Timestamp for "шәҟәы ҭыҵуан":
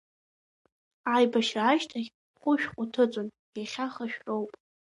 2.61-3.27